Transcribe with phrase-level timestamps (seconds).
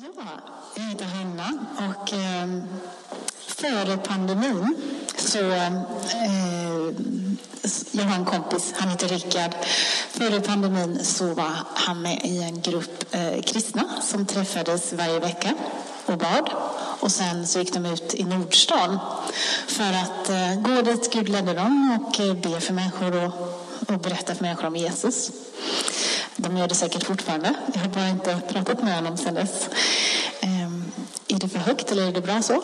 [0.00, 0.24] Ja,
[0.74, 2.48] jag heter Hanna och eh,
[3.46, 4.76] före pandemin
[5.16, 5.72] så eh,
[7.90, 9.54] jag har en kompis, han heter Rickard.
[10.10, 15.54] Före pandemin så var han med i en grupp eh, kristna som träffades varje vecka
[16.06, 16.50] och bad.
[17.00, 18.98] Och sen så gick de ut i Nordstan
[19.66, 23.32] för att eh, gå dit Gud ledde dem och eh, be för människor och,
[23.88, 25.30] och berätta för människor om Jesus.
[26.36, 27.54] De gör det säkert fortfarande.
[27.74, 29.68] Jag har bara inte pratat med honom sedan dess.
[30.40, 30.84] Ehm,
[31.28, 32.62] är det för högt eller är det bra så?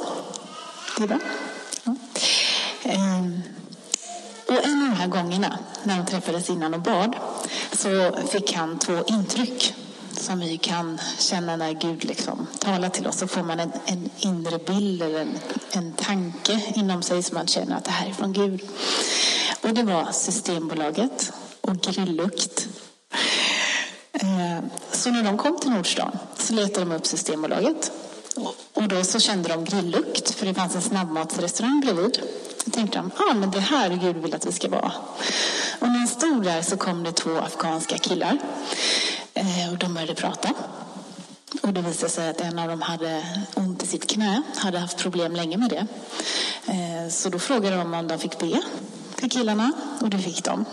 [0.96, 1.18] Det är bra.
[1.84, 1.94] Ja.
[2.82, 3.42] Ehm,
[4.46, 7.16] och en av de här gångerna när de träffades innan och bad
[7.72, 9.74] så fick han två intryck
[10.12, 13.18] som vi kan känna när Gud liksom talar till oss.
[13.18, 15.38] Så får man en, en inre bild eller en,
[15.72, 18.60] en tanke inom sig som man känner att det här är från Gud.
[19.62, 22.68] Och det var Systembolaget och grillukt
[24.20, 27.92] Eh, så när de kom till Nordstan så letade de upp Systembolaget.
[28.74, 32.22] Och då så kände de grillukt, för det fanns en snabbmatsrestaurang bredvid.
[32.64, 34.92] Då tänkte de, ja ah, men det här Gud vill att vi ska vara.
[35.78, 38.38] Och när de stod där så kom det två afghanska killar.
[39.34, 40.48] Eh, och de började prata.
[41.62, 43.24] Och det visade sig att en av dem hade
[43.54, 45.86] ont i sitt knä, hade haft problem länge med det.
[46.72, 48.62] Eh, så då frågade de om de fick be
[49.16, 50.64] till killarna och det fick de.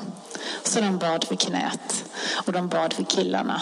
[0.64, 3.62] Så de bad för knät och de bad för killarna.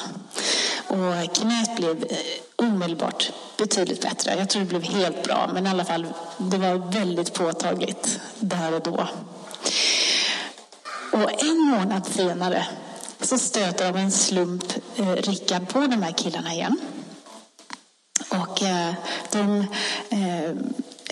[0.87, 2.17] Och knät blev eh,
[2.55, 4.35] omedelbart betydligt bättre.
[4.37, 8.73] Jag tror det blev helt bra, men i alla fall, det var väldigt påtagligt där
[8.73, 9.07] och då.
[11.11, 12.67] Och en månad senare
[13.21, 14.63] så stöter av en slump
[14.95, 16.77] eh, Rickard på de här killarna igen.
[18.29, 18.93] Och eh,
[19.31, 19.65] de
[20.13, 20.55] Eh,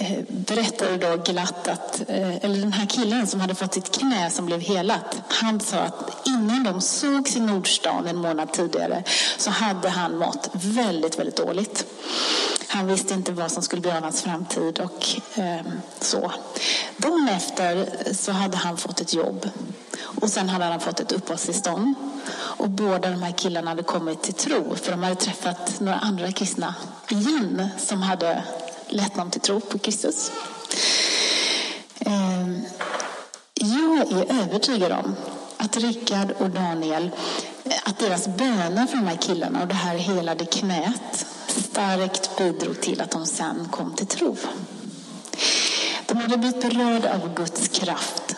[0.01, 4.29] Eh, berättade då glatt att, eh, eller den här killen som hade fått sitt knä
[4.29, 9.03] som blev helat, han sa att innan de sågs i Nordstan en månad tidigare
[9.37, 11.85] så hade han mått väldigt, väldigt dåligt.
[12.67, 15.07] Han visste inte vad som skulle bli av hans framtid och
[15.39, 15.65] eh,
[15.99, 16.31] så.
[16.97, 19.49] Dagen efter så hade han fått ett jobb
[20.21, 21.95] och sen hade han fått ett uppehållstillstånd.
[22.33, 26.31] Och båda de här killarna hade kommit till tro för de hade träffat några andra
[26.31, 26.75] kristna
[27.09, 28.43] igen som hade
[28.91, 30.31] lett någon till tro på Kristus.
[31.99, 32.61] Ehm,
[33.53, 35.15] jag är övertygad om
[35.57, 37.11] att Rickard och Daniel,
[37.83, 43.01] att deras böner för de här killarna och det här helade knät starkt bidrog till
[43.01, 44.37] att de sen kom till tro.
[46.05, 48.35] De hade blivit berörda av Guds kraft.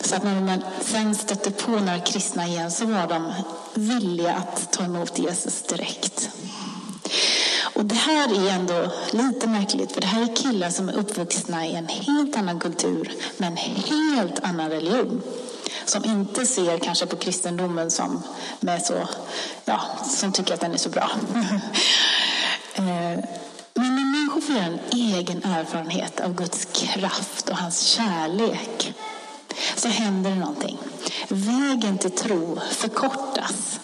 [0.00, 3.32] Så att när man sen stötte på några kristna igen så var de
[3.74, 6.30] villiga att ta emot Jesus direkt.
[7.74, 11.66] Och det här är ändå lite märkligt, för det här är killar som är uppvuxna
[11.66, 15.22] i en helt annan kultur med en helt annan religion.
[15.84, 18.22] Som inte ser kanske på kristendomen som,
[18.60, 19.08] med så,
[19.64, 21.10] ja, som tycker att den är så bra.
[22.76, 23.18] Eh,
[23.74, 28.94] men när människor får en egen erfarenhet av Guds kraft och hans kärlek
[29.76, 30.78] så händer det någonting.
[31.28, 33.80] Vägen till tro förkortas.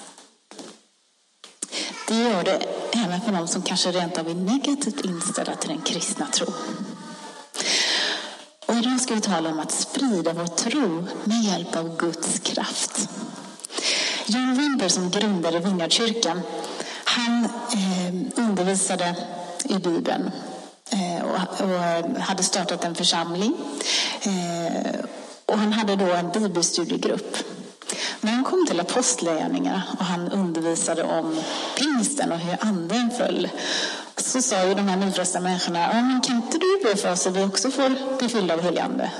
[2.10, 2.62] Det gör det
[3.04, 6.54] även för de som kanske rent av är negativt inställda till den kristna tron.
[8.66, 13.08] Och idag ska vi tala om att sprida vår tro med hjälp av Guds kraft.
[14.26, 16.40] John Wimber som grundade Vingardkyrkan,
[17.04, 19.16] han eh, undervisade
[19.64, 20.30] i Bibeln
[20.90, 21.80] eh, och, och,
[22.20, 23.54] hade startat en församling.
[24.22, 25.00] Eh,
[25.46, 27.36] och han hade då en bibelstudiegrupp
[28.20, 31.40] när han kom till apostlagärningarna och han undervisade om
[31.78, 33.48] pingsten och hur anden föll
[34.16, 37.22] så sa ju de här nyfrälsta människorna, ja, men kan inte du be för oss
[37.22, 39.10] så vi också får bli fyllda av heligande?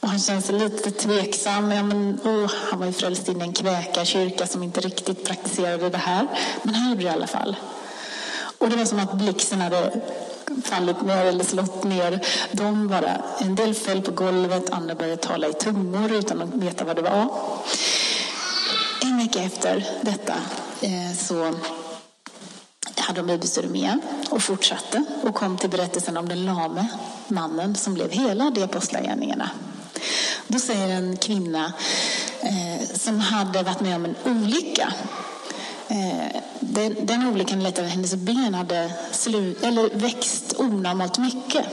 [0.00, 1.70] Och han kände sig lite tveksam.
[1.70, 5.88] Ja, men, oh, han var ju frälst in i en kväkarkyrka som inte riktigt praktiserade
[5.88, 6.26] det här.
[6.62, 7.56] Men han gjorde det i alla fall.
[8.58, 10.00] Och det var som att blixten hade
[10.64, 12.20] fallit ner eller slått ner.
[12.52, 16.84] De bara, en del föll på golvet, andra började tala i tungor utan att veta
[16.84, 17.28] vad det var.
[19.18, 20.34] En vecka efter detta
[20.80, 21.54] eh, så
[22.96, 24.00] hade de bibelstudium igen
[24.30, 26.86] och fortsatte och kom till berättelsen om den lame
[27.28, 29.50] mannen som blev helad i Apostlagärningarna.
[30.48, 31.72] Då säger en kvinna
[32.40, 34.92] eh, som hade varit med om en olycka
[35.88, 41.64] eh, den, den olyckan ledde att hennes ben hade slut, eller växt onormalt mycket.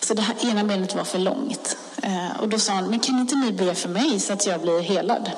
[0.00, 1.76] Så det här ena benet var för långt.
[2.02, 4.60] Eh, och då sa hon, men kan inte ni be för mig så att jag
[4.60, 5.30] blir helad?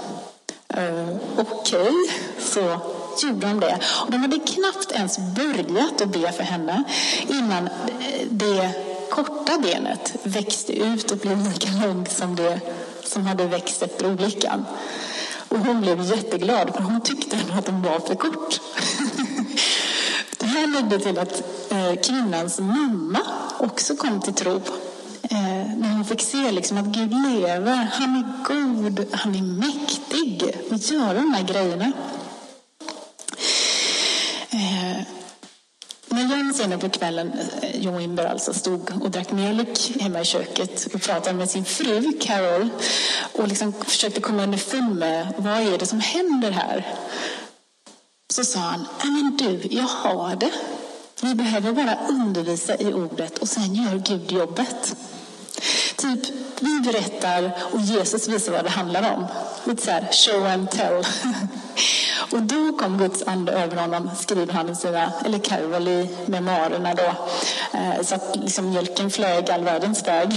[0.76, 1.92] Eh, Okej, okay.
[2.38, 2.80] så
[3.26, 3.78] gjorde de det.
[4.04, 6.84] Och de hade knappt ens börjat att be för henne
[7.28, 8.70] innan eh, det
[9.10, 12.60] korta benet växte ut och blev lika långt som det
[13.04, 14.64] som hade växt efter olyckan.
[15.48, 18.60] Och hon blev jätteglad för hon tyckte att den var för kort.
[20.38, 21.42] Det här ledde till att
[21.72, 23.20] eh, kvinnans mamma
[23.58, 24.60] också kom till tro.
[25.22, 30.54] Eh, när hon fick se liksom att Gud lever, han är god, han är mäktig
[30.70, 31.92] att göra de här grejerna.
[34.50, 35.02] Eh,
[36.08, 37.32] när Jan senare på kvällen,
[37.62, 42.12] eh, John alltså, stod och drack mjölk hemma i köket och pratade med sin fru
[42.20, 42.68] Carol
[43.32, 46.86] och liksom försökte komma underfund med vad är det som händer här.
[48.32, 50.52] Så sa han, men du, jag har det.
[51.22, 54.96] Vi behöver bara undervisa i ordet och sen gör Gud jobbet.
[56.02, 59.26] Typ, vi berättar och Jesus visar vad det handlar om.
[59.64, 61.04] Lite så här, show and tell.
[62.32, 66.94] Och då kom Guds ande över honom, skriver han i sina, eller Carol i memoarerna
[66.94, 67.14] då.
[67.78, 70.28] Eh, så att liksom mjölken flög all världens väg.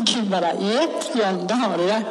[0.00, 2.02] Och Gud bara, japp John, då har du det.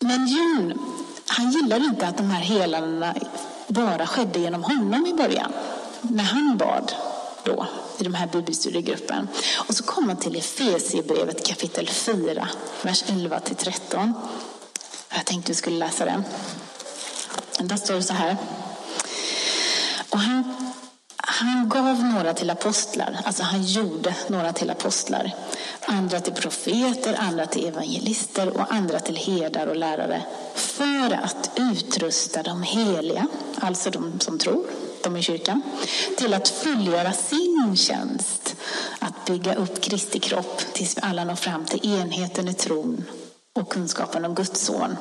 [0.00, 0.78] Men Jon,
[1.26, 3.14] han gillade inte att de här helandena
[3.68, 5.52] bara skedde genom honom i början.
[6.00, 6.92] När han bad
[7.44, 7.66] då
[7.98, 9.28] i de här bibelstudiegruppen.
[9.68, 12.48] Och så kommer man till Efesierbrevet kapitel 4,
[12.82, 14.14] vers 11 till 13.
[15.14, 16.24] Jag tänkte vi skulle läsa den.
[17.58, 18.36] Där står det så här.
[20.10, 20.72] Och han,
[21.16, 25.34] han gav några till apostlar, alltså han gjorde några till apostlar.
[25.80, 30.22] Andra till profeter, andra till evangelister och andra till herdar och lärare.
[30.54, 33.26] För att utrusta de heliga,
[33.60, 34.66] alltså de som tror,
[35.02, 35.62] de i kyrkan,
[36.16, 38.56] till att fullgöra sin tjänst.
[38.98, 43.04] Att bygga upp Kristi kropp tills vi alla når fram till enheten i tron
[43.54, 44.96] och kunskapen om Guds son.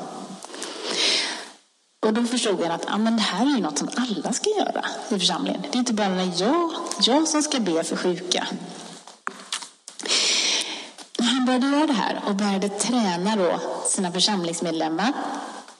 [2.05, 4.49] Och då förstod jag att ah, men det här är ju något som alla ska
[4.49, 5.61] göra i församlingen.
[5.61, 6.71] Det är inte bara när jag,
[7.01, 8.47] jag som ska be för sjuka.
[11.19, 15.13] Han började göra det här och började träna då sina församlingsmedlemmar,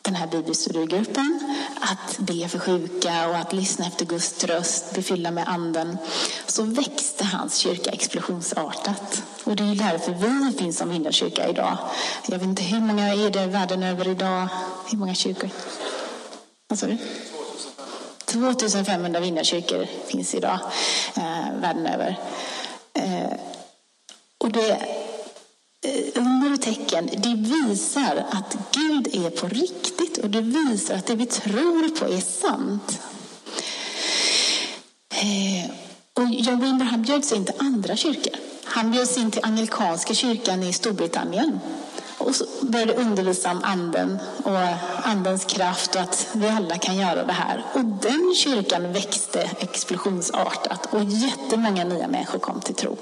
[0.02, 1.40] den här bibelstudiegruppen,
[1.82, 5.98] att be för sjuka och att lyssna efter Guds tröst, bli fyllda med anden,
[6.48, 9.24] så växte hans kyrka explosionsartat.
[9.44, 11.78] Och det är därför vi finns som Vindarkyrka idag.
[12.28, 14.48] Jag vet inte hur många är det världen över idag?
[14.92, 15.50] Hur många kyrkor?
[16.68, 16.98] Vad sa du?
[18.26, 20.60] 2500 vinnarkyrkor finns idag
[21.18, 22.20] eh, världen över.
[22.94, 23.34] Eh,
[24.38, 25.01] och det
[25.86, 31.06] Eh, under och tecken, det visar att Gud är på riktigt och det visar att
[31.06, 33.00] det vi tror på är sant.
[35.10, 35.72] Eh,
[36.14, 38.34] och John Wimber bjöds in till andra kyrkor.
[38.64, 41.60] Han bjöds in till anglikanska kyrkan i Storbritannien
[42.18, 44.60] och så började undervisa om anden och
[45.04, 47.66] andens kraft och att vi alla kan göra det här.
[47.74, 52.98] Och den kyrkan växte explosionsartat och jättemånga nya människor kom till tro.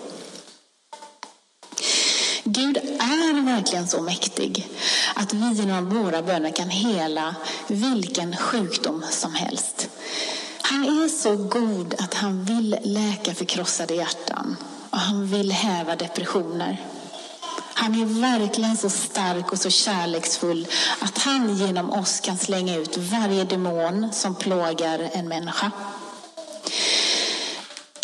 [2.52, 4.68] Gud är verkligen så mäktig
[5.16, 7.36] att vi genom våra böner kan hela
[7.68, 9.90] vilken sjukdom som helst.
[10.62, 14.58] Han är så god att han vill läka förkrossade hjärtan
[14.90, 16.78] och han vill häva depressioner.
[17.74, 20.68] Han är verkligen så stark och så kärleksfull
[21.00, 25.72] att han genom oss kan slänga ut varje demon som plågar en människa.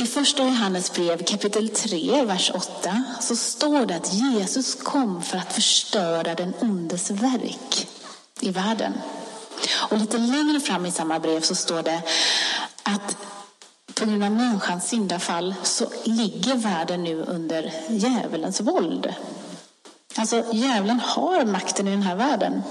[0.05, 5.37] I första Johannes brev kapitel 3, vers 8 så står det att Jesus kom för
[5.37, 7.87] att förstöra den ondes verk
[8.39, 8.93] i världen.
[9.89, 12.01] Och lite längre fram i samma brev så står det
[12.83, 13.17] att
[13.93, 19.13] på grund av människans syndafall så ligger världen nu under djävulens våld.
[20.15, 22.63] Alltså djävulen har makten i den här världen.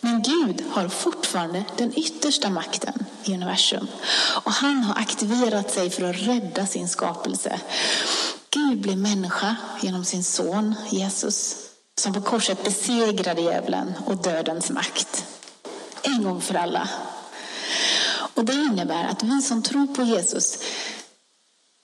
[0.00, 3.86] Men Gud har fortfarande den yttersta makten i universum.
[4.44, 7.60] Och han har aktiverat sig för att rädda sin skapelse.
[8.50, 11.56] Gud blev människa genom sin son Jesus
[12.00, 15.24] som på korset besegrade djävulen och dödens makt.
[16.02, 16.88] En gång för alla.
[18.34, 20.58] Och Det innebär att vi som tror på Jesus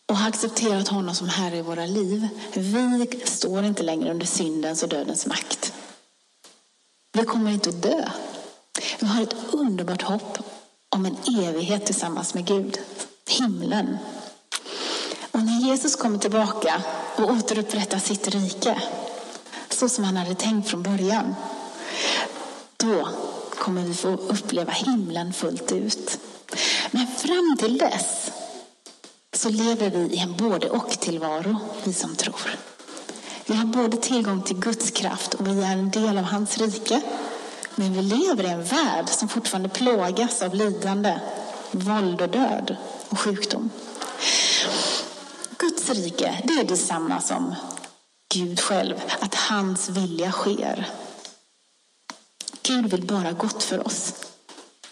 [0.08, 4.82] och har accepterat honom som Herre i våra liv, vi står inte längre under syndens
[4.82, 5.71] och dödens makt.
[7.12, 8.08] Vi kommer inte att dö.
[9.00, 10.38] Vi har ett underbart hopp
[10.88, 11.16] om en
[11.46, 12.78] evighet tillsammans med Gud,
[13.28, 13.98] himlen.
[15.30, 16.82] Och när Jesus kommer tillbaka
[17.16, 18.82] och återupprättar sitt rike,
[19.70, 21.34] så som han hade tänkt från början,
[22.76, 23.08] då
[23.50, 26.18] kommer vi få uppleva himlen fullt ut.
[26.90, 28.32] Men fram till dess
[29.32, 32.56] så lever vi i en både och tillvaro, vi som tror.
[33.46, 37.00] Vi har både tillgång till Guds kraft och vi är en del av hans rike.
[37.74, 41.20] Men vi lever i en värld som fortfarande plågas av lidande,
[41.70, 42.76] våld och död
[43.08, 43.70] och sjukdom.
[45.58, 47.54] Guds rike, det är detsamma som
[48.34, 50.88] Gud själv, att hans vilja sker.
[52.62, 54.14] Gud vill bara gott för oss.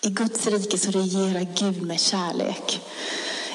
[0.02, 2.80] I Guds rike så regerar Gud med kärlek.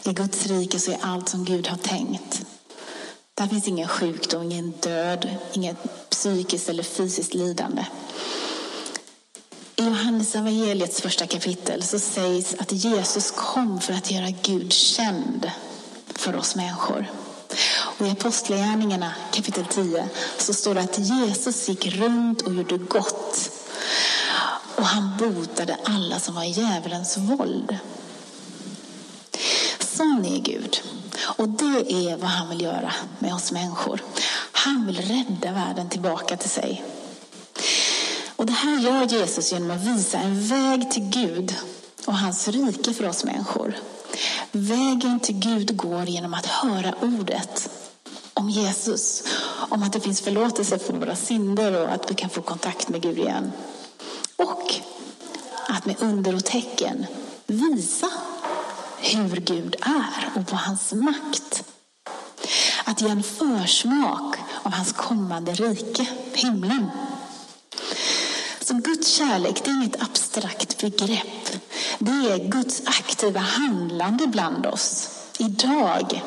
[0.03, 2.45] I Guds rike så är allt som Gud har tänkt.
[3.37, 7.85] Där finns ingen sjukdom, ingen död, inget psykiskt eller fysiskt lidande.
[9.75, 15.51] I Johannes evangeliets första kapitel så sägs att Jesus kom för att göra Gud känd
[16.05, 17.11] för oss människor.
[17.99, 23.51] Och I Apostlagärningarna kapitel 10 så står det att Jesus gick runt och gjorde gott.
[24.75, 27.77] Och han botade alla som var i djävulens våld.
[29.79, 30.81] Sån är Gud.
[31.19, 34.03] Och det är vad han vill göra med oss människor.
[34.51, 36.83] Han vill rädda världen tillbaka till sig.
[38.35, 41.55] Och det här gör Jesus genom att visa en väg till Gud
[42.05, 43.75] och hans rike för oss människor.
[44.51, 47.69] Vägen till Gud går genom att höra ordet
[48.33, 49.23] om Jesus.
[49.69, 53.01] Om att det finns förlåtelse för våra synder och att vi kan få kontakt med
[53.01, 53.51] Gud igen.
[54.35, 54.73] Och
[55.67, 57.05] att med under och tecken
[57.47, 58.07] visa
[59.05, 61.63] hur Gud är och på hans makt.
[62.85, 66.89] Att ge en försmak av hans kommande rike, himlen.
[68.61, 71.61] Så Guds kärlek det är inget abstrakt begrepp.
[71.99, 75.09] Det är Guds aktiva handlande bland oss,
[75.39, 76.21] idag.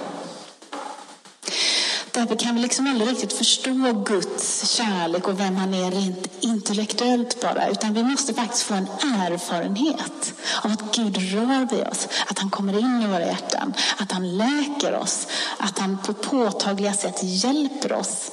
[2.18, 7.40] Därför kan vi liksom aldrig riktigt förstå Guds kärlek och vem han är rent intellektuellt
[7.40, 7.68] bara.
[7.68, 12.08] Utan vi måste faktiskt få en erfarenhet av att Gud rör vid oss.
[12.26, 13.74] Att han kommer in i våra hjärtan.
[13.98, 15.26] Att han läker oss.
[15.58, 18.30] Att han på påtagliga sätt hjälper oss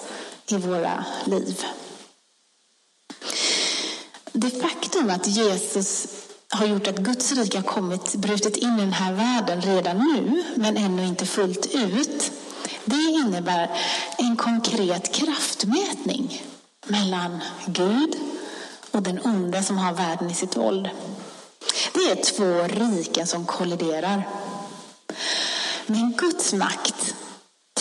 [0.47, 1.63] i våra liv.
[4.31, 6.07] Det faktum att Jesus
[6.49, 10.43] har gjort att Guds rike har kommit, brutit in i den här världen redan nu,
[10.55, 12.31] men ännu inte fullt ut.
[12.85, 13.69] Det innebär
[14.17, 16.43] en konkret kraftmätning
[16.87, 18.15] mellan Gud
[18.91, 20.89] och den onde som har världen i sitt våld.
[21.93, 24.23] Det är två riken som kolliderar.
[25.85, 27.15] Men Guds makt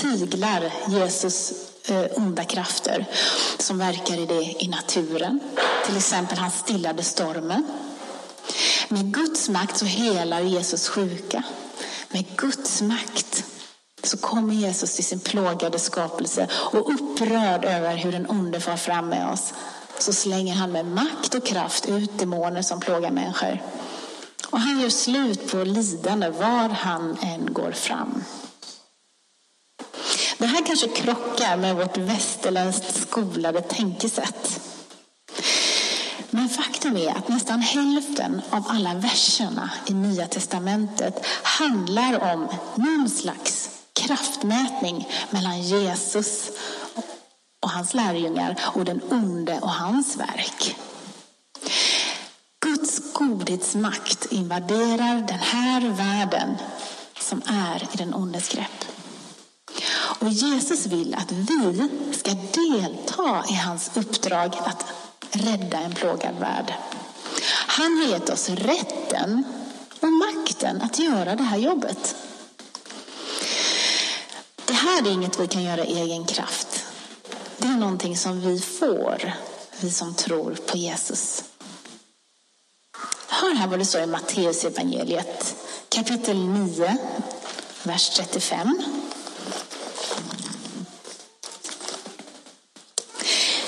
[0.00, 1.52] tyglar Jesus
[1.84, 3.06] eh, onda krafter
[3.58, 5.40] som verkar i det i naturen.
[5.86, 7.66] Till exempel han stillade stormen.
[8.88, 11.42] Med Guds makt så helar Jesus sjuka.
[12.08, 13.33] Med Guds makt
[14.06, 19.08] så kommer Jesus till sin plågade skapelse och upprörd över hur den onde far fram
[19.08, 19.54] med oss
[19.98, 23.62] så slänger han med makt och kraft ut demoner som plågar människor.
[24.50, 28.24] Och han gör slut på lidande var han än går fram.
[30.38, 34.60] Det här kanske krockar med vårt västerländskt skolade tänkesätt.
[36.30, 43.10] Men faktum är att nästan hälften av alla verserna i Nya Testamentet handlar om någon
[43.10, 43.63] slags
[44.06, 46.50] kraftmätning mellan Jesus
[47.62, 50.76] och hans lärjungar och den onde och hans verk.
[52.60, 56.56] Guds godhetsmakt invaderar den här världen
[57.18, 58.84] som är i den ondes grepp.
[60.20, 64.86] Och Jesus vill att vi ska delta i hans uppdrag att
[65.30, 66.74] rädda en plågad värld.
[67.66, 69.44] Han har gett oss rätten
[70.00, 72.16] och makten att göra det här jobbet.
[74.66, 76.84] Det här är inget vi kan göra i egen kraft.
[77.58, 79.32] Det är någonting som vi får,
[79.80, 81.44] vi som tror på Jesus.
[83.28, 85.56] Hör här vad det står i Matteus evangeliet
[85.88, 86.96] kapitel 9,
[87.82, 88.82] vers 35.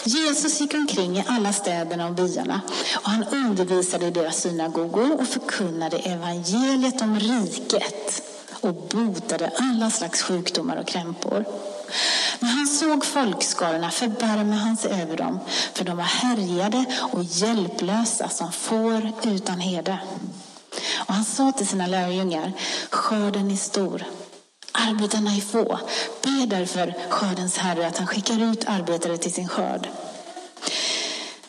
[0.05, 2.61] Jesus gick omkring i alla städerna och byarna
[2.95, 8.23] och han undervisade i deras synagogor och förkunnade evangeliet om riket
[8.61, 11.45] och botade alla slags sjukdomar och krämpor.
[12.39, 15.41] När han såg folkskarorna förbarmade han sig över dem,
[15.75, 19.99] för de var härjade och hjälplösa som får utan herde.
[21.07, 22.53] Och han sa till sina lärjungar,
[22.91, 24.05] skörden är stor,
[24.73, 25.81] arbetarna är få.
[26.23, 29.89] Be därför skördens herre att han skickar ut arbetare till sin skörd.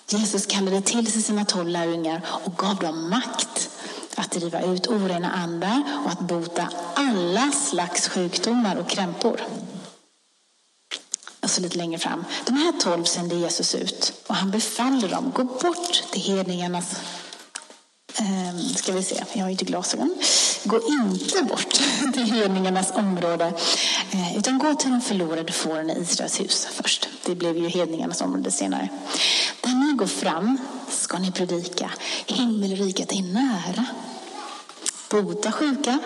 [0.10, 3.70] Jesus kallade till sig sina tolv lärjungar och gav dem makt
[4.18, 9.42] att driva ut orena andar och att bota alla slags sjukdomar och krämpor.
[11.44, 12.26] Och så lite längre fram.
[12.46, 16.96] De här tolv sände Jesus ut och han befaller dem, gå bort till hedningarnas
[18.20, 20.16] Um, ska vi se, jag har inte glasögon.
[20.64, 21.82] Gå inte bort
[22.14, 23.54] till hedningarnas område,
[24.12, 27.10] eh, utan gå till de förlorade fåren i Israels hus först.
[27.26, 28.90] Det blev ju hedningarnas område senare.
[29.62, 30.58] Där ni går fram
[30.90, 31.92] ska ni predika,
[32.26, 33.86] himmelriket är nära.
[35.10, 36.00] Bota sjuka,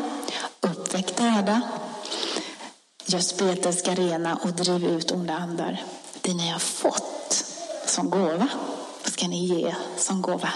[0.62, 1.62] uppväck döda,
[3.06, 5.84] gör spetälska rena och driv ut onda andar.
[6.22, 7.46] Det ni har fått
[7.86, 8.48] som gåva
[9.04, 10.50] ska ni ge som gåva.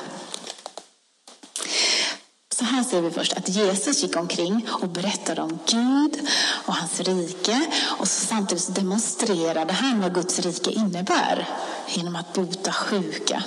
[2.56, 6.28] Så här ser vi först att Jesus gick omkring och berättade om Gud
[6.66, 7.62] och hans rike.
[8.00, 11.50] Och så samtidigt demonstrerade han vad Guds rike innebär
[11.88, 13.44] genom att bota sjuka.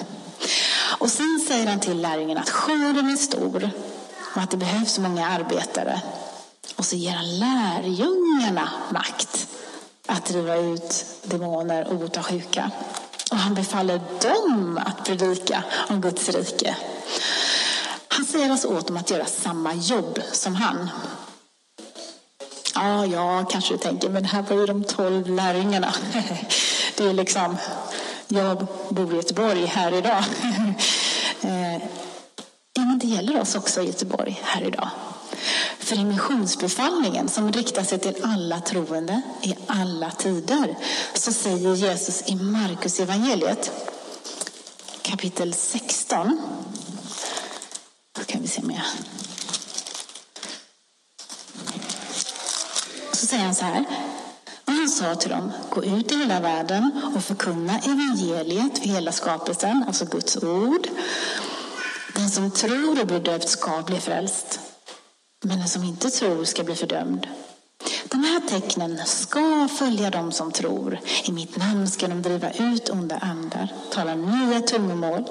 [0.99, 3.71] Och sen säger han till lärjungen att skörden är stor
[4.39, 6.01] om att det behövs många arbetare.
[6.77, 9.49] Och så ger han lärjungarna makt
[10.07, 12.71] att driva ut demoner och bota sjuka.
[13.31, 16.77] Och han befaller dem att predika om Guds rike.
[18.09, 20.91] Han säger alltså åt dem att göra samma jobb som han.
[22.75, 25.95] Ja, ja, kanske du tänker, men här var ju de tolv lärjungarna.
[26.97, 27.57] Det är liksom,
[28.29, 30.25] jag bor i Göteborg här idag.
[31.41, 31.83] Eh,
[32.99, 34.91] men det gäller oss också i Göteborg här idag.
[35.79, 40.77] För i missionsbefallningen som riktar sig till alla troende i alla tider
[41.15, 43.71] så säger Jesus i Markus evangeliet
[45.03, 46.41] kapitel 16.
[48.13, 48.85] Då kan vi se mer.
[53.13, 53.85] Så säger han så här.
[54.65, 59.13] Och han sa till dem, gå ut i hela världen och förkunna evangeliet för hela
[59.13, 60.89] skapelsen, alltså Guds ord.
[62.19, 64.61] Den som tror och blir döpt ska bli frälst.
[65.45, 67.27] Men den som inte tror ska bli fördömd.
[68.09, 71.01] De här tecknen ska följa dem som tror.
[71.25, 75.25] I mitt namn ska de driva ut onda andar, tala nya tungomål.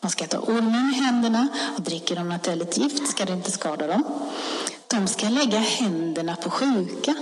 [0.00, 3.86] De ska ta ormen i händerna och dricker de naturligt gift ska det inte skada
[3.86, 4.04] dem.
[4.86, 7.14] De ska lägga händerna på sjuka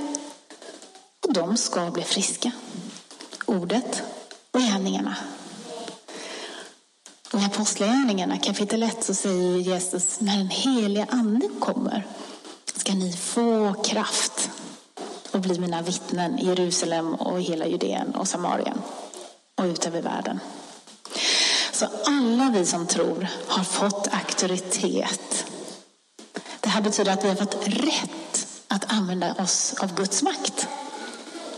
[1.27, 2.51] och de ska bli friska.
[3.47, 4.03] Ordet
[4.51, 5.17] och gärningarna.
[7.35, 12.07] I Apostlagärningarna kapitel 1 så säger Jesus när den heliga ande kommer
[12.77, 14.51] ska ni få kraft
[15.31, 18.79] och bli mina vittnen i Jerusalem och hela Judeen och Samarien
[19.59, 20.41] och ut över världen.
[21.73, 25.45] Så alla vi som tror har fått auktoritet.
[26.61, 30.69] Det här betyder att vi har fått rätt att använda oss av Guds makt.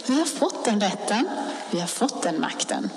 [0.06, 1.28] Vi har fått den rätten,
[1.70, 2.90] vi har fått den makten.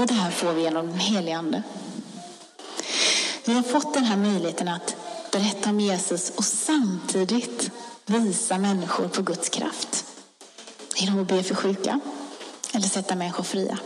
[0.00, 1.62] Och det här får vi genom den helige Ande.
[3.44, 4.96] Vi har fått den här möjligheten att
[5.32, 7.70] berätta om Jesus och samtidigt
[8.06, 10.04] visa människor på Guds kraft.
[10.96, 12.00] Genom att be för sjuka
[12.72, 13.78] eller sätta människor fria.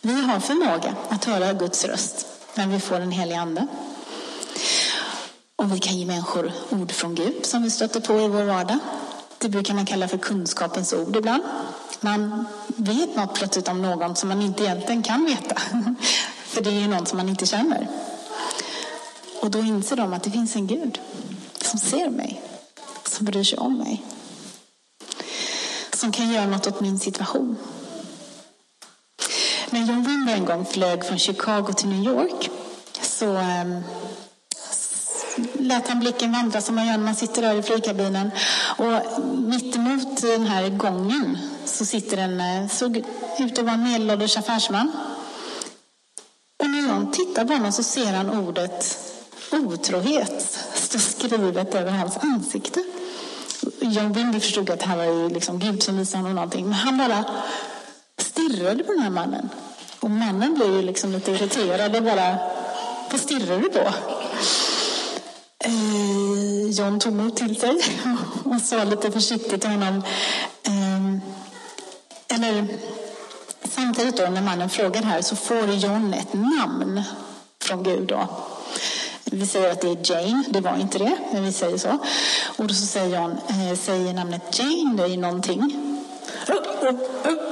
[0.00, 3.66] Vi har förmåga att höra Guds röst när vi får en helig ande.
[5.56, 8.78] Och vi kan ge människor ord från Gud som vi stöter på i vår vardag.
[9.42, 11.42] Det brukar man kalla för kunskapens ord ibland.
[12.00, 15.54] Man vet något plötsligt om någon som man inte egentligen kan veta.
[16.44, 17.88] För det är ju någon som man inte känner.
[19.40, 20.98] Och då inser de att det finns en Gud
[21.60, 22.42] som ser mig,
[23.08, 24.02] som bryr sig om mig.
[25.92, 27.56] Som kan göra något åt min situation.
[29.70, 32.50] När John Wimber en gång flög från Chicago till New York
[33.02, 33.82] så ehm,
[35.52, 38.30] lät han blicken vandra som man gör när man sitter där i flygkabinen.
[38.82, 42.96] Och mittemot den här gången så sitter en, eh, såg
[43.38, 44.92] ut att vara en medelålders affärsman.
[46.58, 48.98] Och när John tittar på honom så ser han ordet
[49.52, 52.84] otrohet stå skrivet över hans ansikte.
[53.80, 56.64] John Wimby förstod att det här var ju liksom Gud som visade honom någonting.
[56.64, 57.24] Men han bara
[58.18, 59.48] stirrade på den här mannen.
[60.00, 62.36] Och mannen blev ju liksom lite irriterad och bara,
[63.10, 63.92] vad stirrar du på?
[65.64, 67.78] Eh, John tog mod till sig
[68.44, 70.02] och sa lite försiktigt till honom,
[70.62, 71.16] eh,
[72.36, 72.66] eller
[73.64, 77.02] samtidigt då när mannen frågar här så får John ett namn
[77.60, 78.28] från Gud då.
[79.24, 81.98] Vi säger att det är Jane, det var inte det, men vi säger så.
[82.56, 85.88] Och då så säger John, eh, säger namnet Jane dig någonting?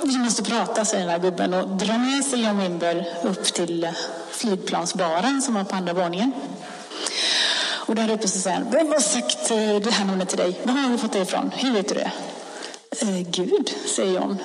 [0.03, 3.89] Vi måste prata, säger den här gubben och drar med sig John Wimber upp till
[4.31, 6.33] flygplansbaren som var på andra våningen.
[7.91, 10.61] Och där uppe så säger han, vem har sagt eh, det här namnet till dig?
[10.65, 11.51] Var har du fått det ifrån?
[11.55, 12.13] Hur vet du det?
[13.01, 14.39] Eh, Gud, säger John.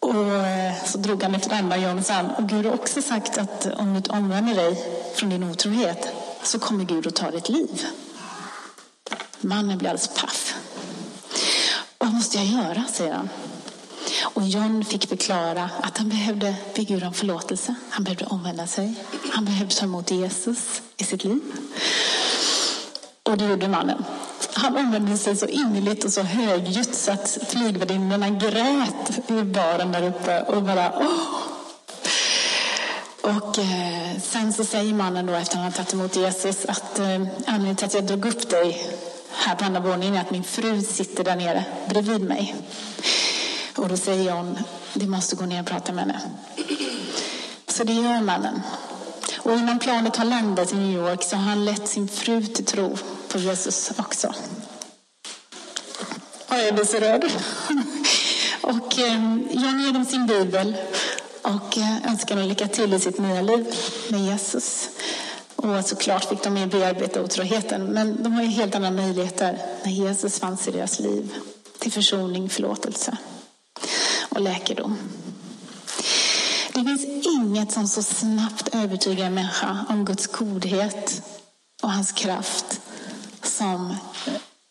[0.00, 3.38] Och eh, så drog han efter andra John och sa, och Gud har också sagt
[3.38, 6.08] att om du omvänder dig från din otrohet
[6.42, 7.86] så kommer Gud att ta ditt liv.
[9.40, 10.54] Mannen blir alldeles paff.
[11.98, 13.28] Vad måste jag göra, säger han.
[14.22, 17.74] Och John fick förklara att han behövde be Gud om förlåtelse.
[17.90, 18.94] Han behövde omvända sig.
[19.32, 21.40] Han behövde ta emot Jesus i sitt liv.
[23.22, 24.04] Och det gjorde mannen.
[24.52, 30.08] Han omvände sig så innerligt och så högljutt så att flygvärdinnorna grät i baren där
[30.08, 31.58] uppe och bara åh.
[33.22, 36.98] Och eh, sen så säger mannen då efter att han har tagit emot Jesus att
[36.98, 37.04] eh,
[37.46, 38.90] anledningen till att jag drog upp dig
[39.32, 42.54] här på andra våningen är att min fru sitter där nere bredvid mig.
[43.78, 44.58] Och då säger John,
[44.94, 46.20] du måste gå ner och prata med henne.
[47.68, 48.62] Så det gör mannen.
[49.38, 52.64] Och innan planet har landat i New York så har han lett sin fru till
[52.64, 52.96] tro
[53.28, 54.34] på Jesus också.
[56.48, 57.24] Och jag blir så rörd.
[58.62, 60.76] Och eh, ger dem sin bibel
[61.42, 63.74] och eh, önskar dem lycka till i sitt nya liv
[64.08, 64.88] med Jesus.
[65.56, 69.92] Och såklart fick de med bearbeta otroheten, men de har ju helt andra möjligheter när
[69.92, 71.34] Jesus fanns i deras liv.
[71.78, 73.18] Till försoning, förlåtelse
[74.38, 74.96] och läkedom.
[76.74, 81.22] Det finns inget som så snabbt övertygar en människa om Guds godhet
[81.82, 82.80] och hans kraft
[83.42, 83.96] som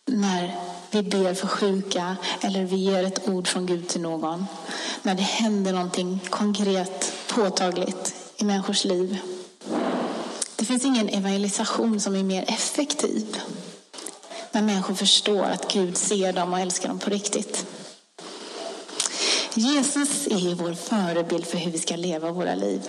[0.06, 0.56] när
[0.92, 4.46] vi ber för sjuka eller vi ger ett ord från Gud till någon.
[5.02, 9.18] När det händer någonting konkret, påtagligt i människors liv.
[10.56, 13.38] Det finns ingen evangelisation som är mer effektiv.
[14.52, 17.66] När människor förstår att Gud ser dem och älskar dem på riktigt.
[19.58, 22.82] Jesus är vår förebild för hur vi ska leva våra liv.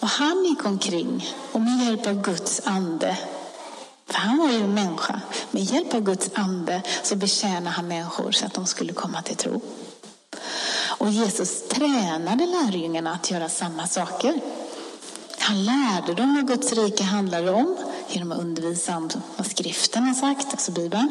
[0.00, 3.18] Och han gick omkring och med hjälp av Guds ande,
[4.06, 8.32] för han var ju en människa, med hjälp av Guds ande så betjänade han människor
[8.32, 9.60] så att de skulle komma till tro.
[10.98, 14.40] Och Jesus tränade lärjungarna att göra samma saker.
[15.38, 17.76] Han lärde dem vad Guds rike handlade om
[18.08, 21.10] genom att undervisa om vad skriften har sagt, alltså Bibeln.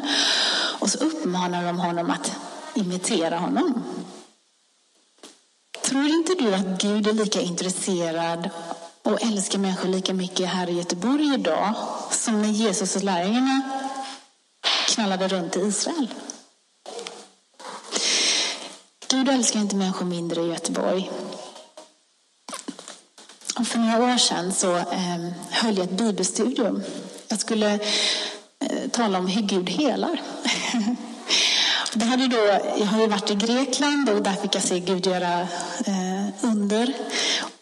[0.78, 2.32] Och så uppmanade de honom att
[2.74, 3.82] imitera honom.
[5.88, 8.50] Tror inte du att Gud är lika intresserad
[9.02, 11.74] och älskar människor lika mycket här i Göteborg idag
[12.10, 13.60] som när Jesus och lärjungarna
[14.86, 16.08] knallade runt i Israel?
[19.08, 21.10] Gud älskar inte människor mindre i Göteborg.
[23.58, 26.82] Och för några år sedan så eh, höll jag ett bibelstudium.
[27.28, 27.74] Jag skulle
[28.60, 30.20] eh, tala om hur Gud helar.
[31.98, 32.36] Det hade då,
[32.78, 35.40] jag har ju varit i Grekland och där fick jag se Gud göra
[35.86, 36.92] eh, under.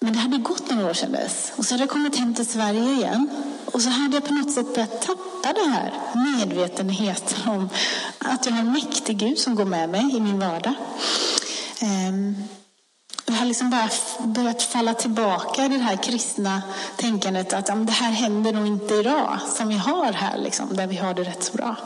[0.00, 1.52] Men det hade gått några år sedan dess.
[1.56, 3.28] Och så hade jag kommit hem till Sverige igen.
[3.64, 7.68] Och så hade jag på något sätt börjat tappa det här medvetenheten om
[8.18, 10.74] att jag har en mäktig Gud som går med mig i min vardag.
[11.80, 12.34] Ehm,
[13.26, 16.62] jag har liksom bara börjat falla tillbaka i det här kristna
[16.96, 20.96] tänkandet att det här händer nog inte idag, som vi har här, liksom, där vi
[20.96, 21.76] har det rätt så bra.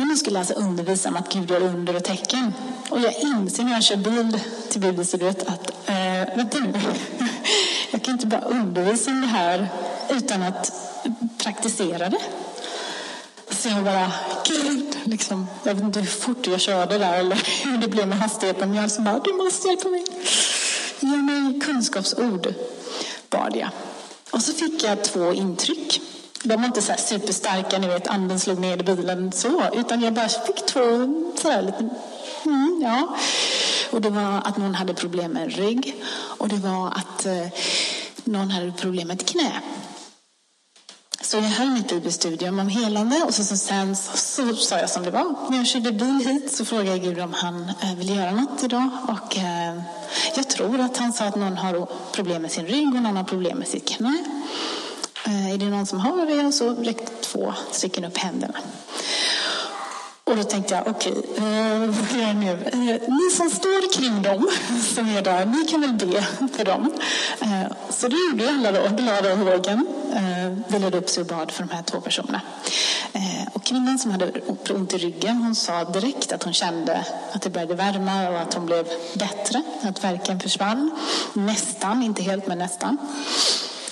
[0.00, 2.54] Men nu skulle alltså undervisa om att Gud gör under och tecken.
[2.88, 6.72] Och jag inser när jag kör bil till bibelstudiet att, eh, vänta nu,
[7.90, 9.68] jag kan inte bara undervisa om det här
[10.10, 10.72] utan att
[11.38, 12.20] praktisera det.
[13.50, 14.12] Så jag bara,
[14.46, 18.18] Gud, liksom, jag vet inte hur fort jag körde där eller hur det blev med
[18.18, 18.68] hastigheten.
[18.68, 20.04] Men jag liksom bara, du måste hjälpa mig.
[21.00, 22.54] Ge mig kunskapsord,
[23.30, 23.70] bad jag.
[24.30, 26.00] Och så fick jag två intryck.
[26.44, 30.12] De var inte så superstarka, ni vet, anden slog ner i bilen så, utan jag
[30.12, 30.80] bara fick två
[31.42, 31.88] så här lite,
[32.44, 33.16] mm, ja.
[33.90, 37.46] Och det var att någon hade problem med rygg och det var att eh,
[38.24, 39.52] någon hade problem med ett knä.
[41.22, 44.90] Så jag höll mitt bibelstudium om helande och så, så sen så, så, sa jag
[44.90, 45.50] som det var.
[45.50, 48.62] När jag körde bil hit så frågade jag Gud om han eh, ville göra något
[48.62, 48.88] idag.
[49.08, 49.82] Och eh,
[50.36, 53.24] jag tror att han sa att någon har problem med sin rygg och någon har
[53.24, 54.24] problem med sitt knä.
[55.26, 56.46] Eh, är det någon som har det?
[56.46, 58.54] Och så räckte två stycken upp händerna.
[60.24, 62.50] Och då tänkte jag, okej, okay, vad gör jag nu?
[62.50, 64.48] Eh, ni som står kring dem,
[64.94, 66.22] som är där, ni kan väl be
[66.56, 66.92] för dem.
[67.90, 69.86] Så det gjorde alla då, glada och vågen.
[70.14, 72.40] Eh, delade upp sig och bad för de här två personerna.
[73.52, 74.32] Och kvinnan som hade
[74.70, 78.54] ont i ryggen, hon sa direkt att hon kände att det började värma och att
[78.54, 80.90] hon blev bättre, att verken försvann.
[81.32, 82.98] Nästan, inte helt men nästan.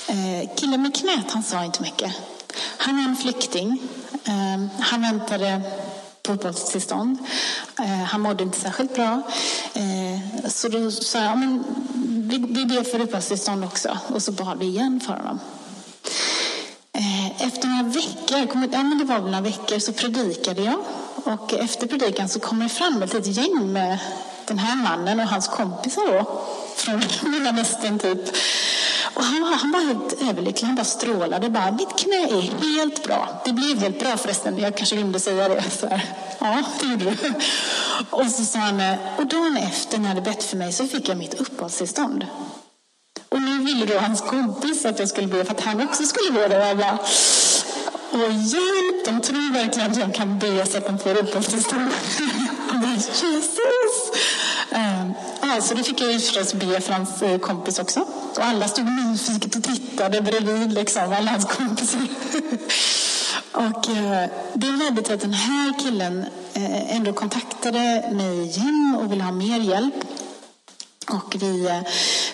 [0.08, 2.12] Eh, killen med knät, han sa inte mycket.
[2.78, 3.82] Han är en flykting.
[4.24, 5.62] Eh, han väntade
[6.22, 7.18] på uppehållstillstånd.
[7.78, 9.22] Eh, han mådde inte särskilt bra.
[9.74, 11.64] Eh, så då sa jag, men
[12.28, 13.98] vi, vi ber för uppehållstillstånd också.
[14.06, 15.40] Och så bad vi igen för honom.
[16.92, 20.78] Eh, efter några veckor, ja, men det var väl några veckor, så predikade jag.
[21.24, 23.98] Och efter predikan så kom det fram ett litet gäng med
[24.46, 26.42] den här mannen och hans kompisar då.
[26.76, 28.36] Från Mellanöstern typ.
[29.18, 31.50] Och han, var, han var helt överlycklig, han bara strålade.
[31.50, 33.42] Bara, Mitt knä är helt bra.
[33.44, 35.64] Det blev helt bra förresten, jag kanske glömde säga det.
[35.70, 36.04] Så här.
[36.38, 37.34] Ja, det gjorde du.
[38.10, 38.80] Och så sa han,
[39.18, 42.26] och dagen efter när jag hade bett för mig så fick jag mitt uppehållstillstånd.
[43.28, 46.30] Och nu ville då hans kompis att jag skulle be för att han också skulle
[46.30, 46.58] be det.
[46.58, 46.98] Och jag bara,
[48.12, 51.90] Åh hjälp, de tror verkligen att jag kan be så att de får uppehållstillstånd.
[52.96, 54.10] Jesus!
[55.48, 58.00] Ja, så då fick jag ju förstås be för hans eh, kompis också.
[58.36, 62.00] Och alla stod nyfiket och tittade bredvid, liksom, alla hans kompisar.
[63.52, 69.12] och eh, det ledde till att den här killen eh, ändå kontaktade mig igen och
[69.12, 69.94] ville ha mer hjälp.
[71.08, 71.80] Och vi eh,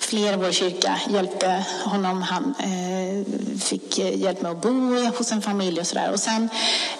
[0.00, 2.22] fler i vår kyrka hjälpte honom.
[2.22, 6.12] Han eh, fick eh, hjälp med att bo hos en familj och sådär.
[6.12, 6.48] Och sen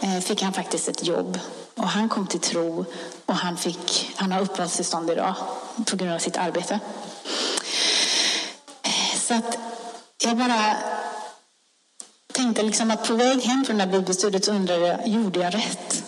[0.01, 1.39] eh, fick han faktiskt ett jobb.
[1.77, 2.85] Och han kom till tro
[3.27, 5.35] och han, fick, han har uppehållstillstånd idag
[5.91, 6.81] på grund av sitt arbete.
[8.83, 9.59] Eh, så att
[10.25, 10.77] jag bara
[12.33, 16.05] tänkte liksom att på väg hem från det här bibelstudiet undrade jag, gjorde jag rätt?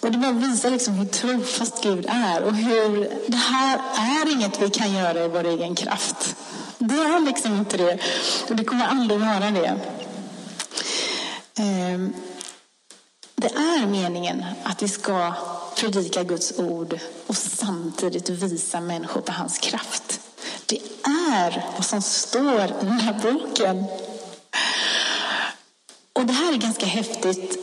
[0.00, 4.62] Och det bara visar liksom hur trofast Gud är och hur det här är inget
[4.62, 6.36] vi kan göra i vår egen kraft.
[6.78, 7.98] Det är liksom inte det.
[8.48, 9.78] Och det kommer aldrig vara det.
[11.58, 12.12] Ehm,
[13.44, 15.32] det är meningen att vi ska
[15.76, 20.20] predika Guds ord och samtidigt visa människor på hans kraft.
[20.66, 23.84] Det är vad som står i den här boken.
[26.12, 27.58] Och det här är ganska häftigt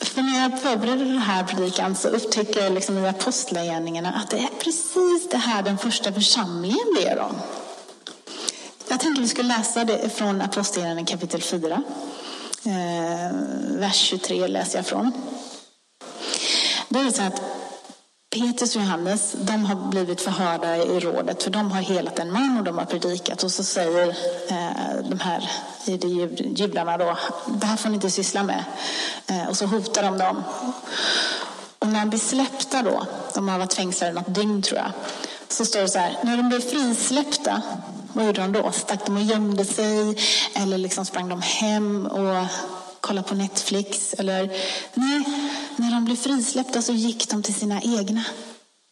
[0.00, 4.38] för när jag förberedde den här predikan så upptäcker jag liksom i apostlagärningarna att det
[4.38, 7.36] är precis det här den första församlingen ber om.
[8.88, 11.82] Jag tänkte vi skulle läsa det från Apostlagärningarna kapitel 4.
[12.62, 13.32] Eh,
[13.78, 15.12] vers 23 läser jag från.
[16.88, 17.42] Det är så att
[18.34, 22.58] Petrus och Johannes, de har blivit förhörda i rådet för de har helat en man
[22.58, 24.08] och de har predikat och så säger
[24.48, 25.50] eh, de här
[26.56, 28.64] judarna då, det här får ni inte syssla med.
[29.26, 30.42] Eh, och så hotar de dem.
[31.78, 34.92] Och när de blir släppta då, de har varit fängslade något dygn tror jag,
[35.48, 37.62] så står det så här, när de blir frisläppta,
[38.12, 38.72] vad gjorde de då?
[38.72, 40.16] Stack de och gömde sig
[40.54, 42.46] eller liksom sprang de hem och
[43.00, 44.14] kollade på Netflix?
[44.14, 44.46] Eller
[44.94, 45.22] nej,
[45.76, 48.24] när de blev frisläppta så gick de till sina egna.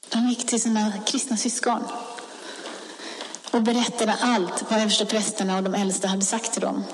[0.09, 1.85] De gick till sina kristna syskon
[3.50, 6.85] och berättade allt vad översteprästerna och de äldsta hade sagt till dem.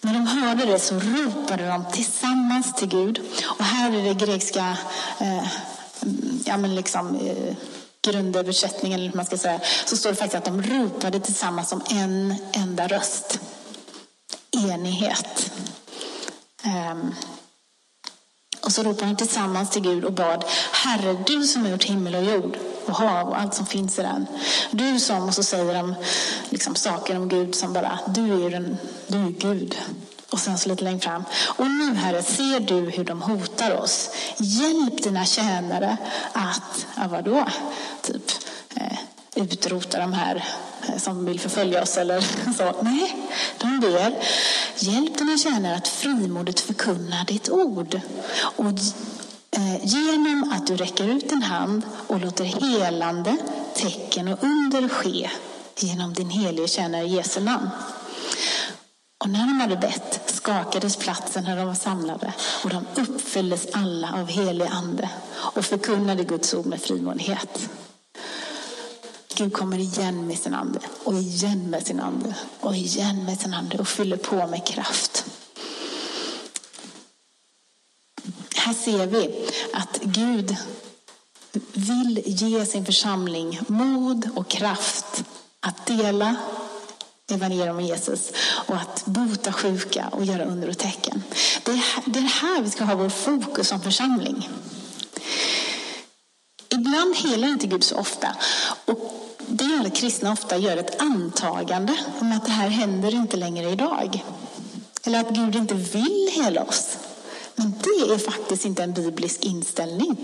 [0.00, 3.20] När de hörde det så ropade de tillsammans till Gud.
[3.58, 4.76] Och här är det grekiska
[5.20, 5.46] eh,
[6.44, 7.54] ja, men liksom, eh,
[8.02, 11.82] grundöversättningen, eller hur man ska säga, så står det faktiskt att de ropade tillsammans som
[11.90, 13.40] en enda röst.
[14.50, 15.52] Enighet.
[16.64, 17.14] Um,
[18.60, 22.14] och så ropade de tillsammans till Gud och bad, Herre, du som har gjort himmel
[22.14, 24.26] och jord och hav och allt som finns i den.
[24.70, 25.94] Du som, och så säger de
[26.50, 29.76] liksom saker om Gud som bara, du är, den, du är Gud.
[30.32, 31.24] Och sen så lite längre fram.
[31.56, 34.10] Och nu Herre, ser du hur de hotar oss.
[34.36, 35.96] Hjälp dina tjänare
[36.32, 37.44] att, ja vadå,
[38.02, 38.32] typ
[38.74, 38.98] eh,
[39.34, 40.44] utrota de här
[40.88, 42.20] eh, som vill förfölja oss eller
[42.56, 42.82] så.
[42.82, 43.16] Nej,
[43.58, 44.14] de ber,
[44.76, 48.00] hjälp dina tjänare att frimodigt förkunna ditt ord.
[48.56, 48.66] Och
[49.50, 53.36] eh, genom att du räcker ut din hand och låter helande,
[53.74, 55.30] tecken och under ske
[55.76, 57.70] genom din helige tjänare Jesu namn.
[59.22, 64.12] Och när de hade bett skakades platsen när de var samlade och de uppfylldes alla
[64.12, 67.68] av helig ande och förkunnade Guds ord med frimodighet.
[69.34, 73.54] Gud kommer igen med sin ande och igen med sin ande och igen med sin
[73.54, 75.24] ande och fyller på med kraft.
[78.56, 80.56] Här ser vi att Gud
[81.72, 85.24] vill ge sin församling mod och kraft
[85.60, 86.36] att dela
[87.32, 88.32] evangelium om Jesus
[88.66, 91.22] och att bota sjuka och göra under och tecken.
[91.64, 94.48] Det är, här vi ska ha vår fokus som församling.
[96.68, 98.36] Ibland helar inte Gud så ofta.
[98.84, 99.12] Och
[99.46, 103.70] det gör att kristna ofta gör ett antagande om att det här händer inte längre
[103.70, 104.24] idag.
[105.04, 106.98] Eller att Gud inte vill hela oss.
[107.54, 110.16] Men det är faktiskt inte en biblisk inställning.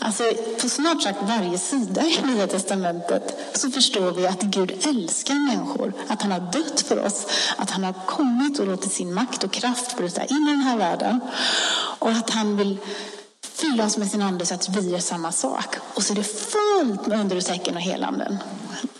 [0.00, 0.22] Alltså,
[0.60, 5.92] på snart sagt varje sida i Nya Testamentet så förstår vi att Gud älskar människor.
[6.08, 7.26] Att han har dött för oss.
[7.56, 10.76] Att han har kommit och låtit sin makt och kraft bryta in i den här
[10.76, 11.20] världen.
[11.98, 12.78] Och att han vill
[13.42, 15.76] fylla oss med sin ande så att vi gör samma sak.
[15.94, 18.38] Och så är det fullt med under och och helanden.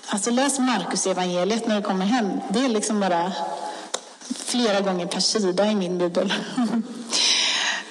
[0.07, 2.31] Alltså läs Markus evangeliet när du kommer hem.
[2.51, 3.33] Det är liksom bara
[4.35, 6.33] flera gånger per sida i min bibel.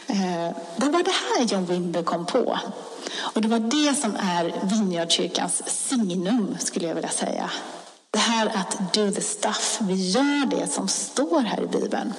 [0.07, 2.59] Eh, det var det här John Wimber kom på.
[3.17, 7.49] Och det var det som är Vineyardkyrkans signum, skulle jag vilja säga.
[8.11, 9.77] Det här att do the stuff.
[9.81, 12.13] Vi gör det som står här i Bibeln.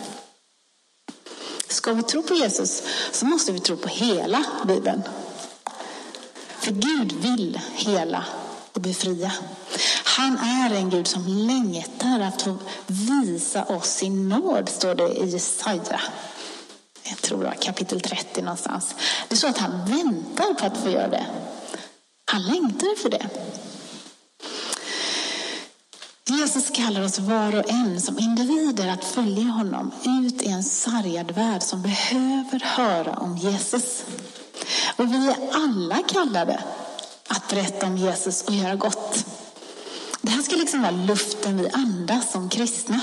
[1.69, 5.03] Ska vi tro på Jesus så måste vi tro på hela Bibeln.
[6.59, 8.25] För Gud vill hela
[8.73, 9.33] och befria.
[10.05, 15.29] Han är en Gud som längtar att få visa oss sin nåd, står det i
[15.29, 16.01] Jesaja
[17.09, 18.95] jag tror det var kapitel 30 någonstans.
[19.29, 21.27] Det står att han väntar på att få göra det.
[22.31, 23.29] Han längtar för det.
[26.31, 31.31] Jesus kallar oss var och en som individer att följa honom ut i en sargad
[31.31, 34.05] värld som behöver höra om Jesus.
[34.97, 36.61] Och vi är alla kallade
[37.29, 39.25] att berätta om Jesus och göra gott.
[40.21, 43.01] Det här ska liksom vara luften vi andas som kristna.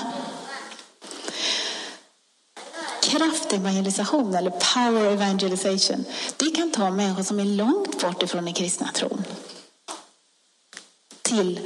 [3.17, 6.05] Kraftevangelisation eller power evangelization,
[6.37, 9.23] det kan ta människor som är långt bort ifrån den kristna tron
[11.25, 11.59] till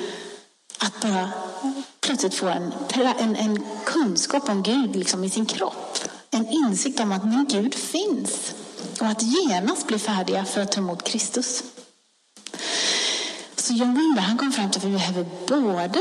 [0.77, 1.29] att bara
[1.99, 2.73] plötsligt få en,
[3.19, 5.99] en, en kunskap om Gud liksom i sin kropp.
[6.31, 8.53] En insikt om att min Gud finns.
[8.99, 11.63] Och att genast bli färdiga för att ta emot Kristus.
[13.55, 15.99] Så John Wimber han kom fram till att vi behöver både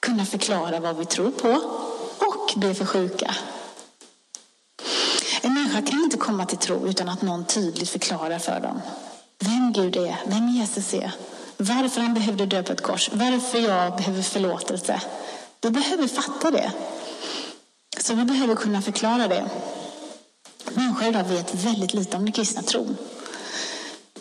[0.00, 1.48] kunna förklara vad vi tror på
[2.26, 3.34] och be för sjuka.
[5.78, 8.80] En människa kan inte komma till tro utan att någon tydligt förklarar för dem
[9.38, 11.12] vem Gud är, vem Jesus är,
[11.56, 15.00] varför han behövde dö på ett kors, varför jag behöver förlåtelse.
[15.60, 16.72] Vi behöver fatta det.
[17.98, 19.50] Så vi behöver kunna förklara det.
[20.74, 22.96] Människor idag vet väldigt lite om den kristna tron.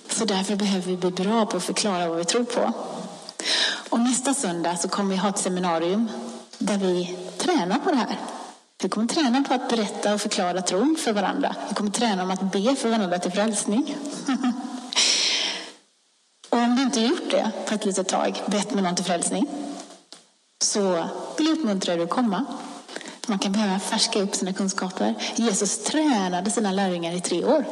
[0.10, 2.74] Så därför behöver vi bli bra på att förklara vad vi tror på.
[3.89, 6.10] Och nästa söndag så kommer vi ha ett seminarium
[6.58, 8.17] där vi tränar på det här.
[8.84, 11.56] Vi kommer träna på att berätta och förklara tron för varandra.
[11.70, 13.96] Vi kommer träna om att be för varandra till frälsning.
[16.50, 19.48] och om du inte gjort det på ett litet tag, bett med någon till frälsning,
[20.63, 22.46] så vill jag uppmuntra dig att komma.
[23.28, 25.16] Man kan behöva färska upp sina kunskaper.
[25.36, 27.66] Jesus tränade sina lärjungar i tre år.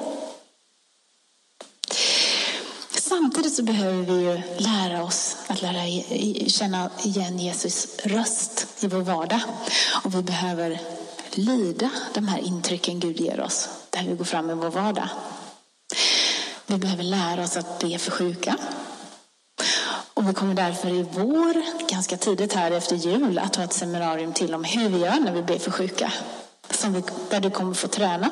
[3.21, 6.03] Samtidigt så behöver vi ju lära oss att lära
[6.47, 9.41] känna igen Jesus röst i vår vardag.
[10.03, 10.81] Och vi behöver
[11.31, 15.09] lyda de här intrycken Gud ger oss där vi går fram i vår vardag.
[16.67, 18.57] Vi behöver lära oss att be för sjuka.
[20.13, 24.33] Och vi kommer därför i vår, ganska tidigt här efter jul, att ha ett seminarium
[24.33, 26.13] till om hur vi gör när vi ber för sjuka.
[26.69, 28.29] Som vi, där du kommer få träna.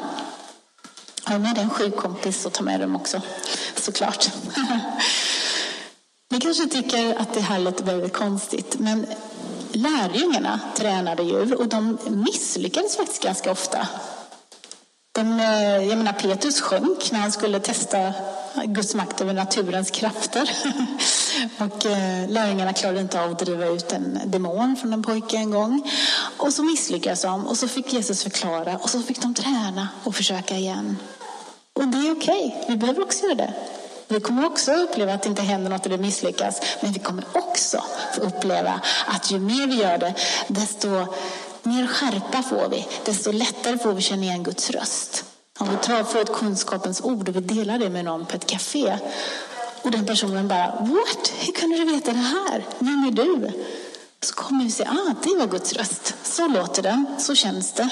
[1.23, 3.21] Har du med dig en sjuk kompis så ta med dem också,
[3.75, 4.29] såklart.
[6.31, 9.05] Ni kanske tycker att det här låter väldigt konstigt, men
[9.71, 13.87] lärjungarna tränade djur och de misslyckades faktiskt ganska ofta.
[15.15, 18.13] De, eh, jag menar, Petrus sjönk när han skulle testa
[18.65, 20.49] Guds makt över naturens krafter.
[21.57, 25.51] Och eh, lärjungarna klarade inte av att driva ut en demon från en pojke en
[25.51, 25.91] gång.
[26.37, 30.15] Och så misslyckades de och så fick Jesus förklara och så fick de träna och
[30.15, 30.97] försöka igen.
[31.73, 32.65] Och det är okej, okay.
[32.67, 33.53] vi behöver också göra det.
[34.07, 36.61] Vi kommer också uppleva att det inte händer något och det misslyckas.
[36.81, 37.83] Men vi kommer också
[38.13, 40.13] få uppleva att ju mer vi gör det,
[40.47, 40.87] desto
[41.63, 42.87] mer skärpa får vi.
[43.05, 45.25] Desto lättare får vi känna igen Guds röst.
[45.59, 48.45] Om vi tar, för ett kunskapens ord och vi delar det med någon på ett
[48.45, 48.97] café
[49.81, 51.33] och den personen bara, what?
[51.39, 52.63] Hur kunde du veta det här?
[52.79, 53.51] Vem är du?
[54.21, 56.15] Så kommer vi se, ah, det var Guds röst.
[56.23, 57.89] Så låter den, så känns det.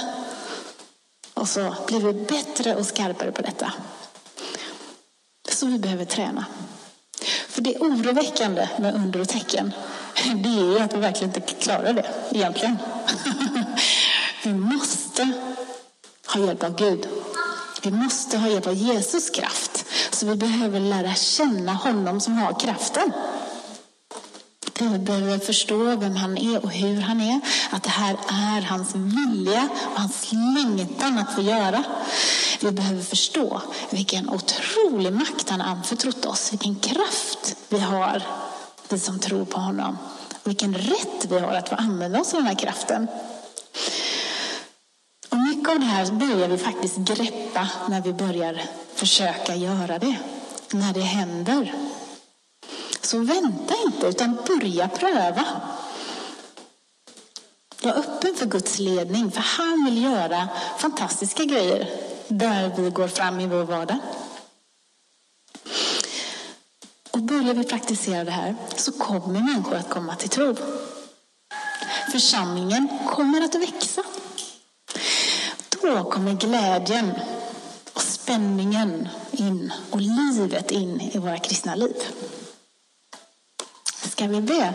[1.33, 3.73] Och så blir vi bättre och skarpare på detta.
[5.51, 6.45] Så vi behöver träna.
[7.47, 9.71] För det oroväckande med under och tecken,
[10.35, 12.77] det är ju att vi verkligen inte klarar det egentligen.
[14.43, 15.31] Vi måste
[16.27, 17.07] ha hjälp av Gud.
[17.81, 19.85] Vi måste ha hjälp av Jesus kraft.
[20.11, 23.11] Så vi behöver lära känna honom som har kraften.
[24.89, 27.39] Vi behöver förstå vem han är och hur han är.
[27.69, 31.83] Att det här är hans vilja och hans längtan att få göra.
[32.61, 36.51] Vi behöver förstå vilken otrolig makt han har anförtrott oss.
[36.51, 38.23] Vilken kraft vi har,
[38.89, 39.97] vi som tror på honom.
[40.43, 43.07] Och vilken rätt vi har att få använda oss av den här kraften.
[45.29, 48.61] Och mycket av det här börjar vi faktiskt greppa när vi börjar
[48.95, 50.15] försöka göra det.
[50.71, 51.90] När det händer.
[53.11, 55.45] Så vänta inte, utan börja pröva.
[57.81, 61.89] Var öppen för Guds ledning, för han vill göra fantastiska grejer
[62.27, 63.97] där vi går fram i vår vardag.
[67.11, 70.55] Och börjar vi praktisera det här så kommer människor att komma till tro.
[72.11, 74.03] Församlingen kommer att växa.
[75.81, 77.11] Då kommer glädjen
[77.93, 81.95] och spänningen in och livet in i våra kristna liv.
[84.21, 84.73] Ska vi be?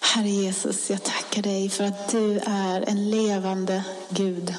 [0.00, 4.54] Herre Jesus, jag tackar dig för att du är en levande Gud.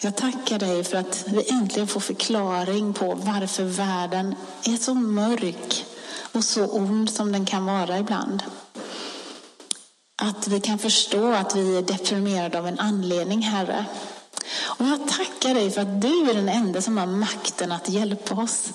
[0.00, 4.34] Jag tackar dig för att vi äntligen får förklaring på varför världen
[4.64, 5.84] är så mörk
[6.32, 8.42] och så ond som den kan vara ibland.
[10.22, 13.86] Att vi kan förstå att vi är deprimerade av en anledning, Herre.
[14.76, 18.34] Och jag tackar dig för att du är den enda som har makten att hjälpa
[18.34, 18.70] oss,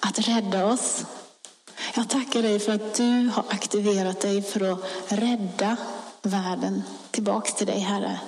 [0.00, 1.04] att rädda oss.
[1.94, 5.76] Jag tackar dig för att du har aktiverat dig för att rädda
[6.22, 8.20] världen tillbaks till dig, Herre.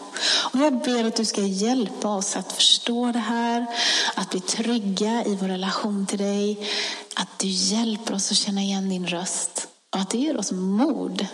[0.52, 3.66] Och jag ber att du ska hjälpa oss att förstå det här,
[4.14, 6.68] att bli trygga i vår relation till dig,
[7.16, 11.26] att du hjälper oss att känna igen din röst och att du ger oss mod.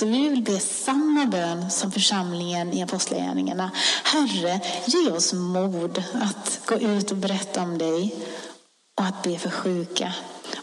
[0.00, 3.70] Så vi vill be samma bön som församlingen i Apostlagärningarna.
[4.04, 8.14] Herre, ge oss mod att gå ut och berätta om dig
[9.00, 10.12] och att be för sjuka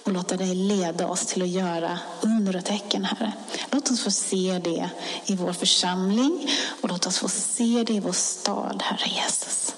[0.03, 3.33] och låta dig leda oss till att göra under och tecken, Herre.
[3.71, 4.89] Låt oss få se det
[5.25, 6.49] i vår församling
[6.81, 9.75] och låt oss få se det i vår stad, Herre Jesus.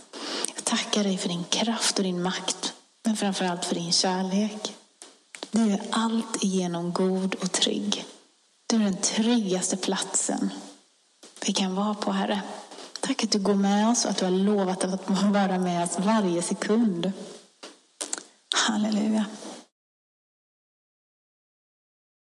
[0.55, 2.73] Jag tackar dig för din kraft och din makt,
[3.05, 4.73] men framförallt för din kärlek.
[5.51, 8.05] Du är allt igenom god och trygg.
[8.69, 10.49] Du är den tryggaste platsen
[11.45, 12.41] vi kan vara på, Herre.
[12.99, 15.99] Tack att du går med oss och att du har lovat att vara med oss
[15.99, 17.11] varje sekund.
[18.55, 19.25] Halleluja.